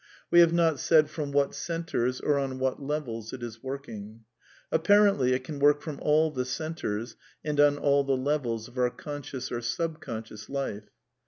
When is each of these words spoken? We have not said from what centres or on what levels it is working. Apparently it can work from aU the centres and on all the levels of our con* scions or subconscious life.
We 0.31 0.39
have 0.39 0.51
not 0.51 0.79
said 0.79 1.11
from 1.11 1.31
what 1.31 1.53
centres 1.53 2.19
or 2.19 2.39
on 2.39 2.57
what 2.57 2.81
levels 2.81 3.33
it 3.33 3.43
is 3.43 3.61
working. 3.61 4.21
Apparently 4.71 5.33
it 5.33 5.43
can 5.43 5.59
work 5.59 5.83
from 5.83 5.99
aU 6.01 6.31
the 6.31 6.43
centres 6.43 7.15
and 7.45 7.59
on 7.59 7.77
all 7.77 8.03
the 8.03 8.17
levels 8.17 8.67
of 8.67 8.79
our 8.79 8.89
con* 8.89 9.21
scions 9.21 9.51
or 9.51 9.61
subconscious 9.61 10.49
life. 10.49 10.89